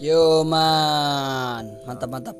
[0.00, 1.76] Yoman.
[1.84, 2.36] mantap mantap.